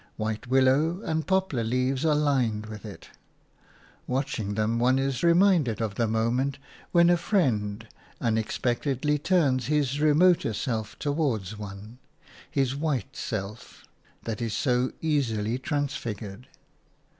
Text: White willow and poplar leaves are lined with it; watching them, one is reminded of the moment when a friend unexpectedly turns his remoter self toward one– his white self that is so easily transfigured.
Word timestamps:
White 0.17 0.47
willow 0.47 1.03
and 1.03 1.27
poplar 1.27 1.63
leaves 1.63 2.03
are 2.05 2.15
lined 2.15 2.65
with 2.65 2.85
it; 2.87 3.09
watching 4.07 4.55
them, 4.55 4.79
one 4.79 4.97
is 4.97 5.21
reminded 5.21 5.79
of 5.79 5.93
the 5.93 6.07
moment 6.07 6.57
when 6.91 7.11
a 7.11 7.17
friend 7.17 7.87
unexpectedly 8.19 9.19
turns 9.19 9.67
his 9.67 9.99
remoter 10.01 10.53
self 10.55 10.97
toward 10.97 11.47
one– 11.49 11.99
his 12.49 12.75
white 12.75 13.15
self 13.15 13.83
that 14.23 14.41
is 14.41 14.55
so 14.55 14.91
easily 15.01 15.59
transfigured. 15.59 16.47